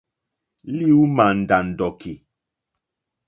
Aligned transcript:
Lì 0.75 0.87
ujmà 1.01 1.25
ndàndòki. 1.39 2.13